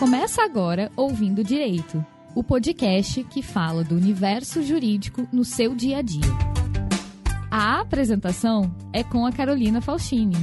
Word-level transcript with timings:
Começa 0.00 0.42
agora 0.42 0.90
Ouvindo 0.96 1.44
Direito, 1.44 2.02
o 2.34 2.42
podcast 2.42 3.22
que 3.24 3.42
fala 3.42 3.84
do 3.84 3.94
universo 3.94 4.62
jurídico 4.62 5.28
no 5.30 5.44
seu 5.44 5.74
dia 5.74 5.98
a 5.98 6.02
dia. 6.02 6.22
A 7.50 7.80
apresentação 7.80 8.74
é 8.94 9.04
com 9.04 9.26
a 9.26 9.30
Carolina 9.30 9.82
Faustini. 9.82 10.38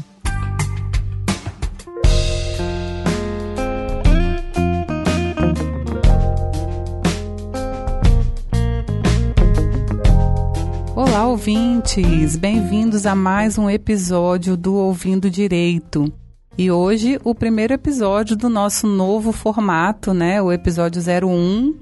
Olá, 10.95 11.25
ouvintes! 11.25 12.35
Bem-vindos 12.35 13.07
a 13.07 13.15
mais 13.15 13.57
um 13.57 13.67
episódio 13.67 14.55
do 14.55 14.75
Ouvindo 14.75 15.31
Direito. 15.31 16.13
E 16.57 16.71
hoje, 16.71 17.19
o 17.23 17.35
primeiro 17.35 17.75
episódio 17.75 18.35
do 18.35 18.49
nosso 18.49 18.87
novo 18.87 19.31
formato, 19.31 20.11
né? 20.11 20.41
O 20.41 20.51
episódio 20.51 20.99
01, 20.99 21.75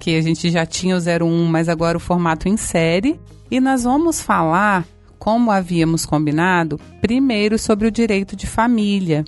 que 0.00 0.16
a 0.16 0.22
gente 0.22 0.48
já 0.48 0.64
tinha 0.64 0.96
o 0.96 0.98
01, 0.98 1.44
mas 1.44 1.68
agora 1.68 1.98
o 1.98 2.00
formato 2.00 2.48
em 2.48 2.56
série. 2.56 3.20
E 3.50 3.60
nós 3.60 3.84
vamos 3.84 4.22
falar, 4.22 4.86
como 5.18 5.50
havíamos 5.50 6.06
combinado, 6.06 6.80
primeiro 7.02 7.58
sobre 7.58 7.86
o 7.86 7.90
direito 7.90 8.34
de 8.34 8.46
família. 8.46 9.22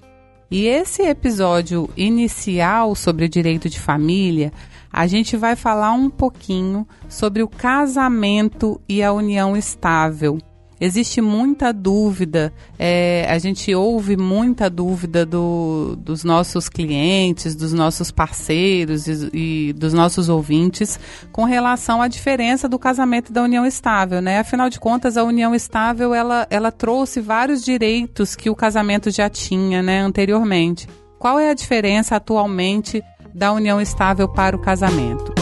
E 0.51 0.67
esse 0.67 1.03
episódio 1.03 1.91
inicial 1.95 2.95
sobre 2.95 3.27
o 3.27 3.29
direito 3.29 3.69
de 3.69 3.79
família, 3.79 4.55
a 4.91 5.07
gente 5.07 5.37
vai 5.37 5.55
falar 5.55 5.93
um 5.93 6.09
pouquinho 6.09 6.89
sobre 7.11 7.43
o 7.43 7.49
casamento 7.49 8.81
e 8.89 9.03
a 9.03 9.13
união 9.13 9.55
estável. 9.55 10.39
Existe 10.81 11.21
muita 11.21 11.73
dúvida, 11.73 12.53
é, 12.79 13.27
a 13.29 13.39
gente 13.39 13.73
ouve 13.75 14.17
muita 14.17 14.69
dúvida 14.69 15.25
do, 15.25 15.97
dos 15.97 16.25
nossos 16.25 16.69
clientes, 16.69 17.55
dos 17.55 17.73
nossos 17.73 18.11
parceiros 18.11 19.07
e, 19.07 19.31
e, 19.33 19.73
dos 19.73 19.93
nossos 19.93 20.29
ouvintes 20.29 20.99
com 21.31 21.45
relação 21.45 22.03
à 22.03 22.09
diferença 22.09 22.69
do 22.69 22.79
casamento 22.79 23.31
e 23.31 23.33
da 23.33 23.43
união 23.43 23.65
estável, 23.65 24.21
né? 24.21 24.41
Afinal 24.41 24.69
de 24.69 24.81
contas, 24.81 25.17
a 25.17 25.23
união 25.23 25.55
estável 25.55 26.13
ela, 26.13 26.47
ela 26.51 26.73
trouxe 26.73 27.21
vários 27.21 27.63
direitos 27.63 28.35
que 28.35 28.51
o 28.51 28.57
casamento 28.57 29.11
já 29.11 29.31
tinha, 29.31 29.83
né, 29.83 30.01
anteriormente. 30.01 30.89
Qual 31.19 31.39
é 31.39 31.51
a 31.51 31.55
diferença 31.55 32.17
atualmente 32.17 33.03
da 33.33 33.53
união 33.53 33.81
estável 33.81 34.29
para 34.29 34.57
o 34.57 34.61
casamento? 34.61 35.33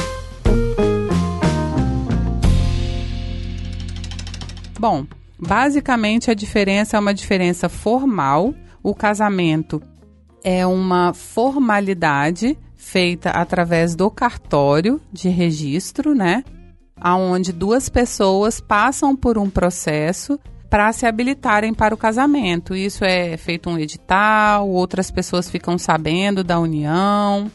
Bom, 4.78 5.06
Basicamente, 5.44 6.30
a 6.30 6.34
diferença 6.34 6.96
é 6.96 7.00
uma 7.00 7.12
diferença 7.12 7.68
formal. 7.68 8.54
O 8.80 8.94
casamento 8.94 9.82
é 10.44 10.64
uma 10.64 11.12
formalidade 11.12 12.56
feita 12.76 13.30
através 13.30 13.96
do 13.96 14.08
cartório 14.08 15.00
de 15.12 15.28
registro, 15.28 16.14
né? 16.14 16.44
Aonde 16.96 17.52
duas 17.52 17.88
pessoas 17.88 18.60
passam 18.60 19.16
por 19.16 19.36
um 19.36 19.50
processo 19.50 20.38
para 20.70 20.92
se 20.92 21.06
habilitarem 21.06 21.74
para 21.74 21.92
o 21.92 21.98
casamento. 21.98 22.74
Isso 22.74 23.04
é 23.04 23.36
feito 23.36 23.68
um 23.68 23.76
edital, 23.76 24.68
outras 24.68 25.10
pessoas 25.10 25.50
ficam 25.50 25.76
sabendo 25.76 26.44
da 26.44 26.60
união 26.60 27.50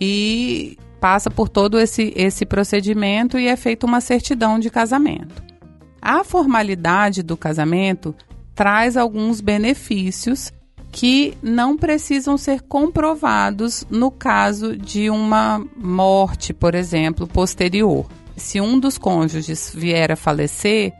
e 0.00 0.78
passa 1.00 1.28
por 1.28 1.48
todo 1.48 1.78
esse, 1.78 2.12
esse 2.14 2.46
procedimento 2.46 3.36
e 3.36 3.48
é 3.48 3.56
feita 3.56 3.84
uma 3.84 4.00
certidão 4.00 4.60
de 4.60 4.70
casamento. 4.70 5.45
A 6.08 6.22
formalidade 6.22 7.20
do 7.20 7.36
casamento 7.36 8.14
traz 8.54 8.96
alguns 8.96 9.40
benefícios 9.40 10.52
que 10.92 11.36
não 11.42 11.76
precisam 11.76 12.38
ser 12.38 12.62
comprovados 12.62 13.84
no 13.90 14.12
caso 14.12 14.76
de 14.76 15.10
uma 15.10 15.66
morte, 15.76 16.54
por 16.54 16.76
exemplo, 16.76 17.26
posterior. 17.26 18.06
Se 18.36 18.60
um 18.60 18.78
dos 18.78 18.96
cônjuges 18.96 19.72
vier 19.74 20.12
a 20.12 20.16
falecer, 20.16 20.92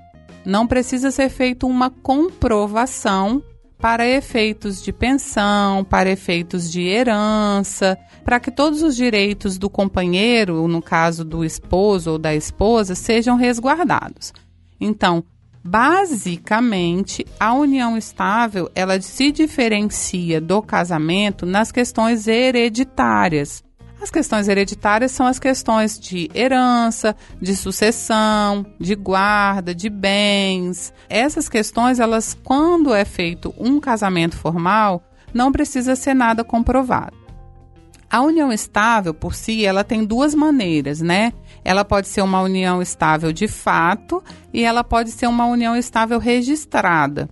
não 0.44 0.66
precisa 0.66 1.12
ser 1.12 1.28
feita 1.28 1.66
uma 1.66 1.88
comprovação 1.88 3.40
para 3.78 4.08
efeitos 4.08 4.82
de 4.82 4.92
pensão, 4.92 5.84
para 5.84 6.10
efeitos 6.10 6.68
de 6.68 6.82
herança, 6.82 7.96
para 8.24 8.40
que 8.40 8.50
todos 8.50 8.82
os 8.82 8.96
direitos 8.96 9.56
do 9.56 9.70
companheiro, 9.70 10.66
no 10.66 10.82
caso 10.82 11.24
do 11.24 11.44
esposo 11.44 12.10
ou 12.10 12.18
da 12.18 12.34
esposa, 12.34 12.96
sejam 12.96 13.36
resguardados. 13.36 14.32
Então, 14.80 15.24
basicamente, 15.62 17.26
a 17.38 17.52
união 17.54 17.96
estável, 17.96 18.70
ela 18.74 19.00
se 19.00 19.32
diferencia 19.32 20.40
do 20.40 20.62
casamento 20.62 21.44
nas 21.44 21.72
questões 21.72 22.26
hereditárias. 22.26 23.64
As 24.00 24.10
questões 24.10 24.46
hereditárias 24.46 25.10
são 25.10 25.26
as 25.26 25.38
questões 25.38 25.98
de 25.98 26.30
herança, 26.34 27.16
de 27.40 27.56
sucessão, 27.56 28.64
de 28.78 28.94
guarda, 28.94 29.74
de 29.74 29.88
bens. 29.88 30.92
Essas 31.08 31.48
questões, 31.48 31.98
elas, 31.98 32.36
quando 32.44 32.94
é 32.94 33.04
feito 33.04 33.54
um 33.58 33.80
casamento 33.80 34.36
formal, 34.36 35.02
não 35.32 35.50
precisa 35.50 35.96
ser 35.96 36.14
nada 36.14 36.44
comprovado. 36.44 37.16
A 38.08 38.20
união 38.20 38.52
estável, 38.52 39.12
por 39.12 39.34
si, 39.34 39.64
ela 39.64 39.82
tem 39.82 40.04
duas 40.04 40.34
maneiras, 40.34 41.00
né? 41.00 41.32
Ela 41.66 41.84
pode 41.84 42.06
ser 42.06 42.22
uma 42.22 42.40
união 42.40 42.80
estável 42.80 43.32
de 43.32 43.48
fato 43.48 44.22
e 44.54 44.62
ela 44.62 44.84
pode 44.84 45.10
ser 45.10 45.26
uma 45.26 45.46
união 45.46 45.74
estável 45.74 46.20
registrada. 46.20 47.28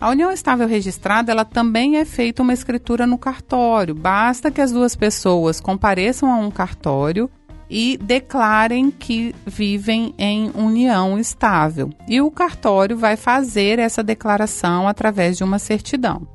A 0.00 0.10
união 0.10 0.32
estável 0.32 0.66
registrada, 0.66 1.30
ela 1.30 1.44
também 1.44 1.96
é 1.96 2.04
feita 2.04 2.42
uma 2.42 2.52
escritura 2.52 3.06
no 3.06 3.16
cartório. 3.16 3.94
Basta 3.94 4.50
que 4.50 4.60
as 4.60 4.72
duas 4.72 4.96
pessoas 4.96 5.60
compareçam 5.60 6.32
a 6.32 6.36
um 6.36 6.50
cartório 6.50 7.30
e 7.70 7.96
declarem 8.02 8.90
que 8.90 9.32
vivem 9.46 10.12
em 10.18 10.50
união 10.56 11.16
estável. 11.16 11.90
E 12.08 12.20
o 12.20 12.28
cartório 12.28 12.98
vai 12.98 13.16
fazer 13.16 13.78
essa 13.78 14.02
declaração 14.02 14.88
através 14.88 15.36
de 15.36 15.44
uma 15.44 15.60
certidão. 15.60 16.26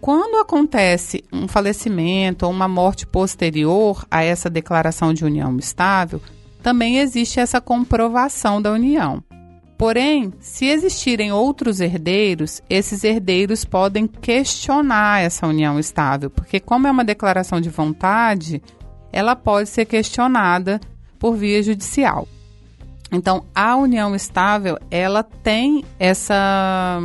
Quando 0.00 0.40
acontece 0.40 1.24
um 1.32 1.48
falecimento 1.48 2.46
ou 2.46 2.52
uma 2.52 2.68
morte 2.68 3.04
posterior 3.08 4.06
a 4.08 4.22
essa 4.22 4.48
declaração 4.48 5.12
de 5.12 5.24
união 5.24 5.56
estável, 5.56 6.20
também 6.64 6.96
existe 6.96 7.38
essa 7.38 7.60
comprovação 7.60 8.60
da 8.60 8.72
união. 8.72 9.22
Porém, 9.76 10.32
se 10.40 10.64
existirem 10.64 11.30
outros 11.30 11.78
herdeiros, 11.78 12.62
esses 12.70 13.04
herdeiros 13.04 13.66
podem 13.66 14.06
questionar 14.06 15.20
essa 15.20 15.46
união 15.46 15.78
estável, 15.78 16.30
porque, 16.30 16.58
como 16.58 16.86
é 16.86 16.90
uma 16.90 17.04
declaração 17.04 17.60
de 17.60 17.68
vontade, 17.68 18.62
ela 19.12 19.36
pode 19.36 19.68
ser 19.68 19.84
questionada 19.84 20.80
por 21.18 21.36
via 21.36 21.62
judicial. 21.62 22.26
Então, 23.12 23.44
a 23.54 23.76
união 23.76 24.14
estável, 24.14 24.78
ela 24.90 25.22
tem 25.22 25.84
essa 25.98 26.98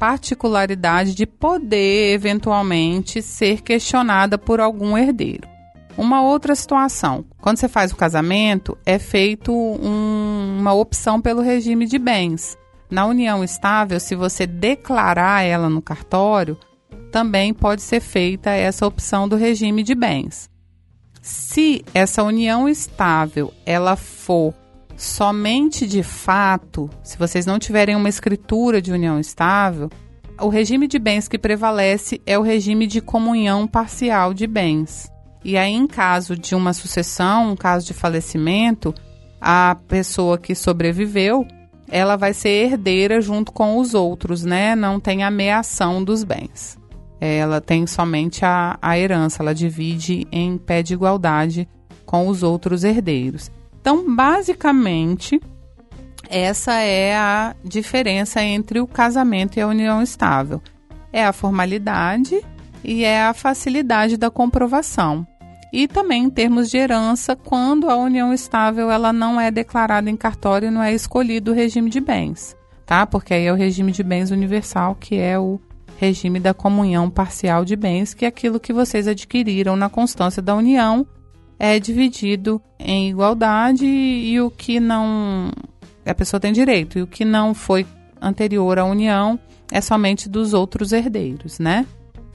particularidade 0.00 1.14
de 1.14 1.26
poder 1.26 2.12
eventualmente 2.12 3.22
ser 3.22 3.60
questionada 3.60 4.36
por 4.36 4.58
algum 4.58 4.98
herdeiro. 4.98 5.53
Uma 5.96 6.22
outra 6.22 6.54
situação, 6.54 7.24
quando 7.40 7.58
você 7.58 7.68
faz 7.68 7.92
o 7.92 7.96
casamento, 7.96 8.76
é 8.84 8.98
feito 8.98 9.52
um, 9.52 10.58
uma 10.58 10.72
opção 10.72 11.20
pelo 11.20 11.40
regime 11.40 11.86
de 11.86 11.98
bens. 11.98 12.58
Na 12.90 13.06
união 13.06 13.44
estável, 13.44 14.00
se 14.00 14.16
você 14.16 14.46
declarar 14.46 15.42
ela 15.42 15.70
no 15.70 15.80
cartório, 15.80 16.58
também 17.12 17.54
pode 17.54 17.80
ser 17.82 18.00
feita 18.00 18.50
essa 18.50 18.86
opção 18.86 19.28
do 19.28 19.36
regime 19.36 19.84
de 19.84 19.94
bens. 19.94 20.50
Se 21.22 21.84
essa 21.94 22.24
união 22.24 22.68
estável 22.68 23.54
ela 23.64 23.94
for 23.94 24.52
somente 24.96 25.86
de 25.86 26.02
fato, 26.02 26.90
se 27.02 27.16
vocês 27.16 27.46
não 27.46 27.58
tiverem 27.58 27.94
uma 27.94 28.08
escritura 28.08 28.82
de 28.82 28.92
união 28.92 29.18
estável, 29.20 29.88
o 30.40 30.48
regime 30.48 30.88
de 30.88 30.98
bens 30.98 31.28
que 31.28 31.38
prevalece 31.38 32.20
é 32.26 32.36
o 32.38 32.42
regime 32.42 32.86
de 32.86 33.00
comunhão 33.00 33.66
parcial 33.66 34.34
de 34.34 34.46
bens. 34.46 35.13
E 35.44 35.58
aí, 35.58 35.72
em 35.72 35.86
caso 35.86 36.36
de 36.36 36.54
uma 36.54 36.72
sucessão, 36.72 37.52
um 37.52 37.56
caso 37.56 37.86
de 37.86 37.92
falecimento, 37.92 38.94
a 39.40 39.76
pessoa 39.86 40.38
que 40.38 40.54
sobreviveu, 40.54 41.46
ela 41.88 42.16
vai 42.16 42.32
ser 42.32 42.48
herdeira 42.48 43.20
junto 43.20 43.52
com 43.52 43.76
os 43.78 43.92
outros, 43.92 44.42
né? 44.42 44.74
Não 44.74 44.98
tem 44.98 45.22
ameação 45.22 46.02
dos 46.02 46.24
bens. 46.24 46.78
Ela 47.20 47.60
tem 47.60 47.86
somente 47.86 48.44
a, 48.44 48.78
a 48.80 48.98
herança, 48.98 49.42
ela 49.42 49.54
divide 49.54 50.26
em 50.32 50.56
pé 50.56 50.82
de 50.82 50.94
igualdade 50.94 51.68
com 52.04 52.28
os 52.28 52.42
outros 52.42 52.84
herdeiros. 52.84 53.50
Então, 53.80 54.14
basicamente, 54.14 55.40
essa 56.28 56.72
é 56.80 57.14
a 57.16 57.54
diferença 57.62 58.42
entre 58.42 58.80
o 58.80 58.86
casamento 58.86 59.58
e 59.58 59.60
a 59.60 59.66
união 59.66 60.02
estável. 60.02 60.60
É 61.12 61.24
a 61.24 61.32
formalidade 61.32 62.40
e 62.82 63.04
é 63.04 63.22
a 63.22 63.34
facilidade 63.34 64.16
da 64.16 64.30
comprovação. 64.30 65.26
E 65.76 65.88
também 65.88 66.22
em 66.22 66.30
termos 66.30 66.70
de 66.70 66.76
herança, 66.76 67.34
quando 67.34 67.90
a 67.90 67.96
união 67.96 68.32
estável 68.32 68.92
ela 68.92 69.12
não 69.12 69.40
é 69.40 69.50
declarada 69.50 70.08
em 70.08 70.16
cartório 70.16 70.68
e 70.68 70.70
não 70.70 70.80
é 70.80 70.94
escolhido 70.94 71.50
o 71.50 71.54
regime 71.54 71.90
de 71.90 71.98
bens, 71.98 72.56
tá? 72.86 73.04
Porque 73.04 73.34
aí 73.34 73.46
é 73.46 73.52
o 73.52 73.56
regime 73.56 73.90
de 73.90 74.04
bens 74.04 74.30
universal 74.30 74.94
que 74.94 75.16
é 75.16 75.36
o 75.36 75.60
regime 75.98 76.38
da 76.38 76.54
comunhão 76.54 77.10
parcial 77.10 77.64
de 77.64 77.74
bens, 77.74 78.14
que 78.14 78.24
é 78.24 78.28
aquilo 78.28 78.60
que 78.60 78.72
vocês 78.72 79.08
adquiriram 79.08 79.74
na 79.74 79.88
constância 79.88 80.40
da 80.40 80.54
união, 80.54 81.04
é 81.58 81.80
dividido 81.80 82.62
em 82.78 83.10
igualdade 83.10 83.84
e 83.84 84.40
o 84.40 84.52
que 84.52 84.78
não 84.78 85.50
a 86.06 86.14
pessoa 86.14 86.38
tem 86.38 86.52
direito 86.52 87.00
e 87.00 87.02
o 87.02 87.06
que 87.08 87.24
não 87.24 87.52
foi 87.52 87.84
anterior 88.22 88.78
à 88.78 88.84
união 88.84 89.36
é 89.72 89.80
somente 89.80 90.28
dos 90.28 90.54
outros 90.54 90.92
herdeiros, 90.92 91.58
né? 91.58 91.84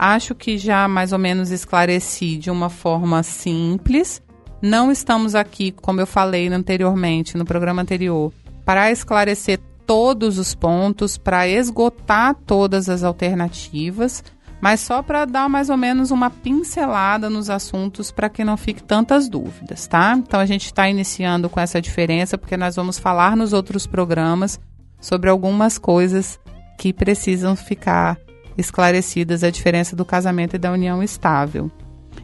Acho 0.02 0.34
que 0.34 0.58
já 0.58 0.88
mais 0.88 1.12
ou 1.12 1.20
menos 1.20 1.52
esclareci 1.52 2.38
de 2.38 2.50
uma 2.50 2.70
forma 2.70 3.22
simples. 3.22 4.22
Não 4.62 4.90
estamos 4.90 5.36
aqui, 5.36 5.74
como 5.74 6.00
eu 6.00 6.08
falei 6.08 6.48
anteriormente, 6.48 7.38
no 7.38 7.44
programa 7.44 7.82
anterior, 7.82 8.32
para 8.64 8.90
esclarecer 8.90 9.60
todos 9.86 10.38
os 10.38 10.56
pontos, 10.56 11.18
para 11.18 11.50
esgotar 11.50 12.34
todas 12.34 12.88
as 12.88 13.04
alternativas, 13.04 14.24
mas 14.62 14.80
só 14.80 15.04
para 15.04 15.26
dar 15.26 15.50
mais 15.50 15.70
ou 15.70 15.76
menos 15.76 16.12
uma 16.12 16.30
pincelada 16.30 17.30
nos 17.30 17.50
assuntos 17.50 18.10
para 18.10 18.30
que 18.30 18.46
não 18.46 18.56
fique 18.56 18.82
tantas 18.82 19.28
dúvidas, 19.28 19.86
tá? 19.86 20.16
Então 20.18 20.40
a 20.40 20.46
gente 20.46 20.66
está 20.66 20.90
iniciando 20.90 21.50
com 21.50 21.60
essa 21.60 21.82
diferença 21.82 22.38
porque 22.38 22.56
nós 22.56 22.78
vamos 22.78 22.98
falar 22.98 23.36
nos 23.36 23.52
outros 23.52 23.86
programas 23.86 24.60
sobre 25.02 25.30
algumas 25.30 25.78
coisas 25.78 26.40
que 26.78 26.94
precisam 26.94 27.54
ficar 27.54 28.18
esclarecidas 28.60 29.44
a 29.44 29.50
diferença 29.50 29.96
do 29.96 30.06
casamento 30.06 30.56
e 30.56 30.60
da 30.60 30.72
união 30.72 31.02
estável. 31.02 31.72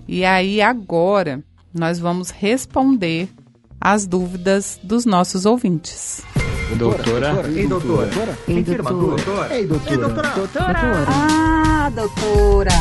E 0.07 0.23
aí 0.23 0.61
agora 0.61 1.43
nós 1.73 1.99
vamos 1.99 2.29
responder 2.29 3.29
as 3.79 4.05
dúvidas 4.05 4.79
dos 4.83 5.05
nossos 5.05 5.45
ouvintes. 5.45 6.21
Doutora. 6.77 7.47
Ei, 7.47 7.67
doutora. 7.67 8.37
Ei, 8.47 8.55
Confirma, 8.55 8.91
doutora. 8.91 9.55
Ei, 9.55 9.67
doutora. 9.67 9.91
Ei, 9.91 9.97
doutora. 9.97 10.29
Doutora. 10.29 11.05
Ah, 11.07 11.91
doutora. 11.93 12.71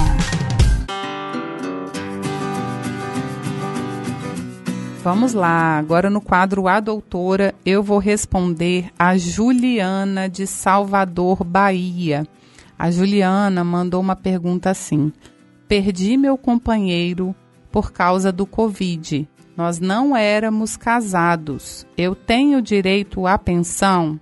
Vamos 5.03 5.35
lá, 5.35 5.77
agora 5.77 6.09
no 6.09 6.19
quadro 6.19 6.67
A 6.67 6.81
Doutora, 6.81 7.55
eu 7.67 7.83
vou 7.83 7.99
responder 7.99 8.91
a 8.99 9.19
Juliana 9.19 10.31
de 10.31 10.47
Salvador, 10.47 11.45
Bahia. 11.45 12.27
A 12.79 12.91
Juliana 12.91 13.63
mandou 13.65 14.01
uma 14.01 14.17
pergunta 14.17 14.71
assim: 14.71 15.13
Perdi 15.69 16.17
meu 16.17 16.37
companheiro 16.37 17.35
por 17.71 17.93
causa 17.93 18.31
do 18.31 18.47
Covid. 18.47 19.29
Nós 19.57 19.79
não 19.79 20.17
éramos 20.17 20.77
casados. 20.77 21.87
Eu 21.97 22.15
tenho 22.15 22.61
direito 22.61 23.27
à 23.27 23.39
pensão? 23.39 24.19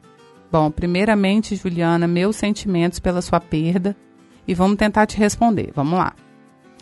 Bom, 0.50 0.70
primeiramente, 0.70 1.56
Juliana, 1.56 2.06
meus 2.06 2.36
sentimentos 2.36 2.98
pela 2.98 3.22
sua 3.22 3.40
perda 3.40 3.96
e 4.46 4.54
vamos 4.54 4.76
tentar 4.76 5.06
te 5.06 5.16
responder. 5.16 5.72
Vamos 5.74 5.98
lá. 5.98 6.12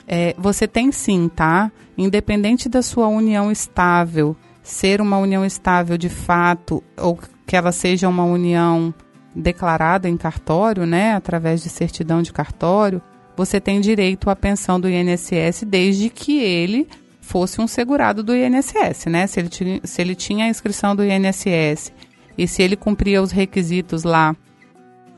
É, 0.06 0.34
você 0.36 0.66
tem 0.66 0.90
sim, 0.90 1.28
tá? 1.28 1.70
Independente 1.96 2.68
da 2.68 2.82
sua 2.82 3.06
união 3.06 3.52
estável, 3.52 4.36
ser 4.60 5.00
uma 5.00 5.18
união 5.18 5.44
estável 5.44 5.96
de 5.96 6.08
fato, 6.08 6.82
ou 6.96 7.16
que 7.46 7.56
ela 7.56 7.70
seja 7.70 8.08
uma 8.08 8.24
união 8.24 8.92
declarada 9.34 10.08
em 10.08 10.16
cartório, 10.16 10.86
né, 10.86 11.14
através 11.14 11.62
de 11.62 11.68
certidão 11.68 12.22
de 12.22 12.32
cartório, 12.32 13.00
você 13.36 13.60
tem 13.60 13.80
direito 13.80 14.28
à 14.28 14.36
pensão 14.36 14.78
do 14.80 14.88
INSS 14.88 15.64
desde 15.66 16.10
que 16.10 16.38
ele 16.38 16.88
fosse 17.20 17.60
um 17.60 17.66
segurado 17.66 18.22
do 18.22 18.34
INSS, 18.34 19.06
né? 19.06 19.26
Se 19.26 19.38
ele, 19.38 19.48
tinha, 19.48 19.80
se 19.84 20.02
ele 20.02 20.14
tinha 20.14 20.46
a 20.46 20.48
inscrição 20.48 20.96
do 20.96 21.04
INSS 21.04 21.92
e 22.36 22.48
se 22.48 22.62
ele 22.62 22.76
cumpria 22.76 23.22
os 23.22 23.30
requisitos 23.30 24.02
lá 24.02 24.34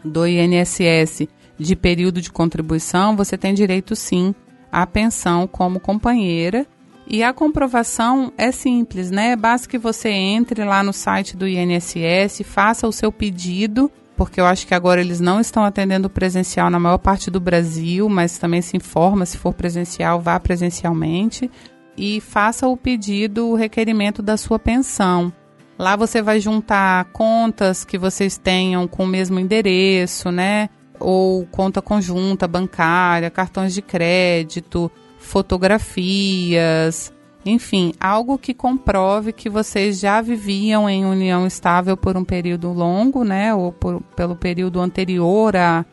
do 0.05 0.27
INSS 0.27 1.27
de 1.59 1.75
período 1.75 2.21
de 2.21 2.31
contribuição, 2.31 3.17
você 3.17 3.39
tem 3.39 3.55
direito 3.55 3.97
sim 3.97 4.35
à 4.71 4.87
pensão 4.87 5.47
como 5.47 5.81
companheira. 5.81 6.67
E 7.07 7.23
a 7.23 7.33
comprovação 7.33 8.33
é 8.39 8.53
simples, 8.53 9.11
né? 9.11 9.35
Basta 9.35 9.69
que 9.69 9.79
você 9.79 10.11
entre 10.11 10.65
lá 10.65 10.83
no 10.83 10.93
site 10.93 11.37
do 11.37 11.49
INSS, 11.49 12.43
faça 12.45 12.87
o 12.87 12.93
seu 12.93 13.11
pedido, 13.11 13.91
porque 14.17 14.41
eu 14.41 14.47
acho 14.47 14.67
que 14.67 14.75
agora 14.75 15.01
eles 15.01 15.21
não 15.21 15.41
estão 15.41 15.65
atendendo 15.65 16.11
presencial 16.11 16.71
na 16.71 16.79
maior 16.79 16.99
parte 16.99 17.31
do 17.31 17.41
Brasil, 17.41 18.09
mas 18.09 18.39
também 18.39 18.63
se 18.63 18.77
informa, 18.77 19.27
se 19.27 19.39
for 19.39 19.55
presencial, 19.55 20.21
vá 20.21 20.39
presencialmente 20.39 21.51
e 21.97 22.21
faça 22.21 22.67
o 22.69 22.77
pedido, 22.77 23.49
o 23.49 23.55
requerimento 23.55 24.23
da 24.23 24.37
sua 24.37 24.59
pensão. 24.59 25.33
Lá 25.79 25.97
você 25.97 26.23
vai 26.23 26.39
juntar 26.39 27.07
contas 27.07 27.85
que 27.85 27.99
vocês 27.99 28.39
tenham 28.39 28.87
com 28.87 29.05
o 29.05 29.07
mesmo 29.09 29.41
endereço, 29.41 30.31
né? 30.31 30.69
Ou 31.01 31.45
conta 31.47 31.83
conjunta 31.83 32.47
bancária, 32.47 33.31
cartões 33.31 33.75
de 33.75 33.83
crédito, 33.83 34.91
fotografias, 35.19 37.13
enfim, 37.45 37.93
algo 38.01 38.39
que 38.39 38.55
comprove 38.55 39.33
que 39.33 39.51
vocês 39.51 39.99
já 39.99 40.21
viviam 40.21 40.89
em 40.89 41.05
união 41.05 41.47
estável 41.47 41.97
por 41.97 42.17
um 42.17 42.25
período 42.25 42.73
longo, 42.73 43.25
né? 43.25 43.53
Ou 43.55 43.73
por, 43.73 44.01
pelo 44.15 44.37
período 44.37 44.81
anterior 44.81 45.57
a, 45.57 45.85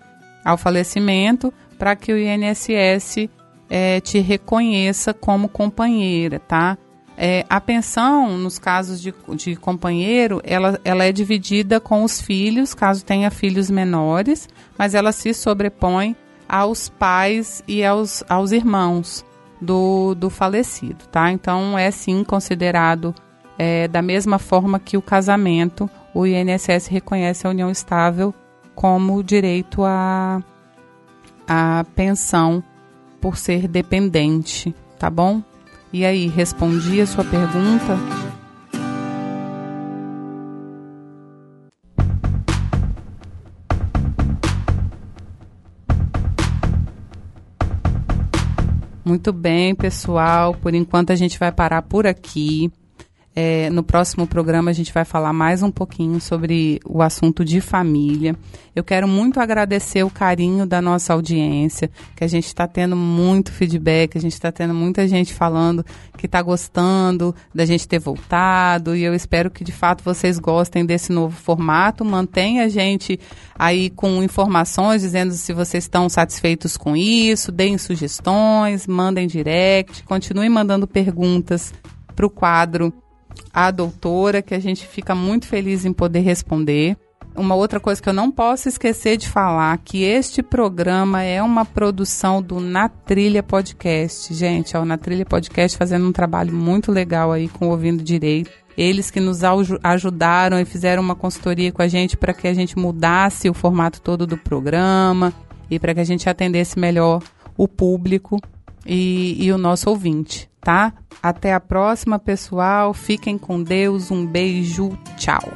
ao 0.46 0.57
falecimento, 0.57 1.51
para 1.78 1.96
que 1.96 2.13
o 2.13 2.18
INSS 2.18 3.30
é, 3.69 4.00
te 4.00 4.19
reconheça 4.19 5.13
como 5.13 5.50
companheira, 5.50 6.40
tá? 6.40 6.78
É, 7.18 7.46
a 7.50 7.60
pensão, 7.60 8.38
nos 8.38 8.60
casos 8.60 9.02
de, 9.02 9.13
de 9.36 9.56
companheiro, 9.56 10.40
ela, 10.44 10.80
ela 10.86 11.04
é 11.04 11.12
dividida 11.12 11.80
com 11.80 12.04
os 12.04 12.22
filhos, 12.22 12.74
caso 12.74 13.04
tenha 13.04 13.30
filhos 13.30 13.69
menores, 13.69 14.48
mas 14.78 14.94
ela 14.94 15.12
se 15.12 15.34
sobrepõe 15.34 16.16
aos 16.48 16.88
pais 16.88 17.62
e 17.68 17.84
aos, 17.84 18.24
aos 18.30 18.52
irmãos 18.52 19.25
do, 19.61 20.15
do 20.15 20.29
falecido, 20.29 21.06
tá? 21.11 21.31
Então, 21.31 21.77
é 21.77 21.91
sim 21.91 22.23
considerado 22.23 23.13
é, 23.57 23.88
da 23.88 24.01
mesma 24.01 24.39
forma 24.39 24.79
que 24.79 24.97
o 24.97 25.01
casamento, 25.01 25.89
o 26.13 26.25
INSS 26.25 26.88
reconhece 26.88 27.45
a 27.45 27.50
união 27.50 27.69
estável 27.69 28.33
como 28.73 29.21
direito 29.23 29.83
à 29.83 30.41
a 31.51 31.83
pensão 31.95 32.63
por 33.19 33.35
ser 33.35 33.67
dependente, 33.67 34.73
tá 35.00 35.09
bom? 35.09 35.41
E 35.91 36.06
aí, 36.06 36.27
respondi 36.27 37.01
a 37.01 37.07
sua 37.07 37.25
pergunta? 37.25 37.97
Muito 49.04 49.31
bem, 49.31 49.74
pessoal. 49.74 50.54
Por 50.54 50.73
enquanto 50.73 51.12
a 51.12 51.16
gente 51.16 51.40
vai 51.40 51.52
parar 51.52 51.81
por 51.81 52.06
aqui. 52.06 52.71
É, 53.42 53.69
no 53.69 53.84
próximo 53.84 54.28
programa 54.28 54.69
a 54.69 54.74
gente 54.74 54.92
vai 54.92 55.06
falar 55.06 55.31
mais 55.31 55.64
um 55.64 55.72
pouquinho 55.72 56.19
sobre 56.19 56.78
o 56.86 57.02
assunto 57.02 57.46
de 57.46 57.62
família. 57.62 58.36
Eu 58.76 58.84
quero 58.84 59.08
muito 59.08 59.40
agradecer 59.40 60.04
o 60.04 60.10
carinho 60.10 60.66
da 60.66 60.81
nossa 60.81 61.14
audiência, 61.14 61.90
que 62.18 62.24
a 62.26 62.28
gente 62.28 62.48
está 62.48 62.68
tendo 62.68 62.98
muito 62.98 63.54
feedback, 63.54 64.18
a 64.18 64.19
gente 64.19 64.34
está 64.34 64.52
tendo 64.52 64.74
muita 64.74 65.08
gente 65.08 65.34
falando 65.34 65.86
que 66.18 66.26
está 66.26 66.42
gostando 66.42 67.34
da 67.56 67.64
gente 67.64 67.88
ter 67.88 67.98
voltado 67.98 68.94
e 68.94 69.06
eu 69.06 69.16
espero 69.16 69.50
que 69.50 69.64
de 69.64 69.72
fato 69.72 70.04
vocês 70.04 70.38
gostem 70.38 70.86
desse 70.86 71.14
novo 71.14 71.34
formato. 71.34 72.04
Mantenha 72.04 72.66
a 72.66 72.68
gente 72.68 73.18
aí 73.58 73.90
com 73.90 74.22
informações 74.22 75.02
dizendo 75.02 75.31
se 75.31 75.54
vocês 75.54 75.86
estão 75.86 76.10
satisfeitos 76.10 76.76
com 76.76 76.94
isso, 76.94 77.54
deem 77.54 77.78
sugestões, 77.78 78.86
mandem 78.86 79.28
direct, 79.28 80.04
continuem 80.04 80.50
mandando 80.50 80.86
perguntas 80.86 81.74
para 82.14 82.26
o 82.26 82.30
quadro 82.30 82.94
a 83.54 83.71
doutora, 83.71 84.42
que 84.42 84.54
a 84.54 84.59
gente 84.59 84.88
fica 84.88 85.14
muito 85.14 85.48
feliz 85.48 85.86
em 85.86 85.94
poder 85.94 86.19
responder. 86.19 86.98
Uma 87.36 87.56
outra 87.56 87.80
coisa 87.80 88.02
que 88.02 88.09
eu 88.09 88.14
não 88.14 88.31
posso 88.31 88.68
esquecer 88.68 89.16
de 89.16 89.30
falar, 89.30 89.78
que 89.78 90.04
este 90.04 90.42
programa 90.42 91.24
é 91.24 91.42
uma 91.42 91.64
produção 91.64 92.42
do 92.42 92.59
Na 92.59 92.90
Trilha 92.90 93.44
Podcast. 93.44 94.33
Gente, 94.33 94.76
o 94.76 94.83
Na 94.83 94.98
Trilha 94.98 95.26
Podcast 95.26 95.78
fazendo 95.78 96.07
um 96.07 96.12
trabalho 96.12 96.54
muito 96.54 96.92
legal 96.92 97.31
aí 97.31 97.48
com 97.48 97.68
o 97.68 97.71
Ouvindo 97.71 98.04
Direito. 98.04 98.52
Eles 98.76 99.12
que 99.12 99.19
nos 99.19 99.42
ajudaram 99.83 100.59
e 100.59 100.66
fizeram 100.66 101.04
uma 101.04 101.16
consultoria 101.16 101.71
com 101.71 101.81
a 101.81 101.88
gente 101.88 102.18
para 102.18 102.33
que 102.33 102.48
a 102.48 102.54
gente 102.54 102.78
mudasse 102.78 103.50
o 103.50 103.54
formato 103.54 104.02
todo 104.02 104.26
do 104.26 104.38
programa 104.38 105.33
e 105.69 105.78
para 105.78 105.94
que 105.94 106.00
a 106.00 106.06
gente 106.06 106.30
atendesse 106.30 106.80
melhor 106.80 107.21
o 107.56 107.68
público 107.68 108.40
e, 108.86 109.36
e 109.38 109.52
o 109.52 109.57
nosso 109.57 109.90
ouvinte, 109.90 110.48
tá? 110.61 110.94
Até 111.21 111.54
a 111.54 111.59
próxima, 111.59 112.19
pessoal. 112.19 112.94
Fiquem 112.94 113.37
com 113.37 113.61
Deus. 113.61 114.11
Um 114.11 114.25
beijo. 114.25 114.97
Tchau. 115.18 115.51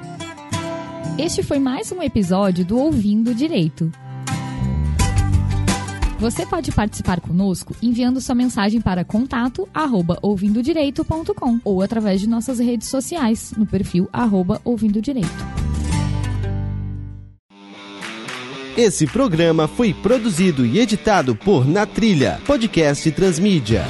Este 1.18 1.44
foi 1.44 1.60
mais 1.60 1.92
um 1.92 2.02
episódio 2.02 2.66
do 2.66 2.78
Ouvindo 2.78 3.36
Direito. 3.36 3.92
Você 6.20 6.46
pode 6.46 6.72
participar 6.72 7.20
conosco 7.20 7.76
enviando 7.82 8.22
sua 8.22 8.34
mensagem 8.34 8.80
para 8.80 9.04
contato 9.04 9.68
arroba 9.74 10.18
ouvindodireito.com 10.22 11.60
ou 11.66 11.82
através 11.82 12.22
de 12.22 12.30
nossas 12.30 12.60
redes 12.60 12.88
sociais 12.88 13.54
no 13.58 13.66
perfil 13.66 14.08
arroba 14.14 14.62
ouvindo 14.64 15.02
direito. 15.02 15.28
Esse 18.76 19.06
programa 19.06 19.68
foi 19.68 19.94
produzido 19.94 20.66
e 20.66 20.80
editado 20.80 21.36
por 21.36 21.68
Na 21.68 21.86
Trilha, 21.86 22.42
podcast 22.46 23.12
Transmídia. 23.12 23.86